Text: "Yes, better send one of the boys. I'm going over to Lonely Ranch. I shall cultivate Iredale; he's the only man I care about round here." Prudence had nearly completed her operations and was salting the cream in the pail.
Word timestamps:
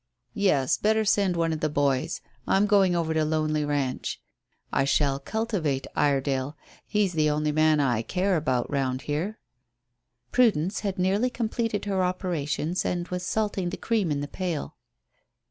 "Yes, 0.33 0.79
better 0.79 1.05
send 1.05 1.35
one 1.35 1.53
of 1.53 1.59
the 1.59 1.69
boys. 1.69 2.21
I'm 2.47 2.65
going 2.65 2.95
over 2.95 3.13
to 3.13 3.23
Lonely 3.23 3.63
Ranch. 3.63 4.19
I 4.73 4.83
shall 4.83 5.19
cultivate 5.19 5.85
Iredale; 5.95 6.57
he's 6.87 7.13
the 7.13 7.29
only 7.29 7.51
man 7.51 7.79
I 7.79 8.01
care 8.01 8.35
about 8.35 8.67
round 8.71 9.03
here." 9.03 9.37
Prudence 10.31 10.79
had 10.79 10.97
nearly 10.97 11.29
completed 11.29 11.85
her 11.85 12.03
operations 12.03 12.83
and 12.83 13.07
was 13.09 13.21
salting 13.21 13.69
the 13.69 13.77
cream 13.77 14.09
in 14.09 14.21
the 14.21 14.27
pail. 14.27 14.75